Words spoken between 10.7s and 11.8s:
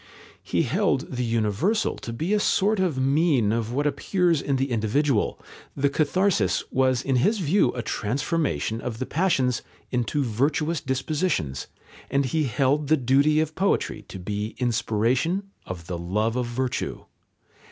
dispositions,